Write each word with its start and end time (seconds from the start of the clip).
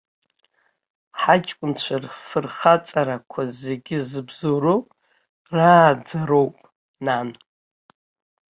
Ҳаҷкәынцәа 1.21 1.95
рфырхаҵарақәа 2.03 3.41
зегьы 3.61 3.97
зыбзоуроу 4.09 4.81
рааӡароуп, 5.53 6.55
нан. 7.05 7.29